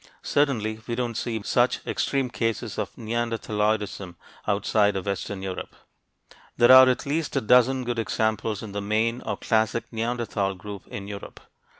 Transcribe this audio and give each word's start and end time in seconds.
Certainly, 0.23 0.79
we 0.87 0.95
don't 0.95 1.13
see 1.15 1.39
such 1.43 1.85
extreme 1.85 2.31
cases 2.31 2.79
of 2.79 2.91
"neanderthaloidism" 2.95 4.15
outside 4.47 4.95
of 4.95 5.05
western 5.05 5.43
Europe. 5.43 5.75
There 6.57 6.71
are 6.71 6.89
at 6.89 7.05
least 7.05 7.35
a 7.35 7.39
dozen 7.41 7.83
good 7.83 7.99
examples 7.99 8.63
in 8.63 8.71
the 8.71 8.81
main 8.81 9.21
or 9.21 9.37
classic 9.37 9.83
Neanderthal 9.93 10.55
group 10.55 10.87
in 10.87 11.07
Europe. 11.07 11.39